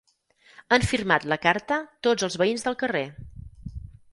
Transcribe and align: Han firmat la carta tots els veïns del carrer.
Han 0.77 0.85
firmat 0.91 1.27
la 1.33 1.37
carta 1.43 1.77
tots 2.07 2.27
els 2.29 2.39
veïns 2.43 2.67
del 2.69 2.79
carrer. 2.85 3.07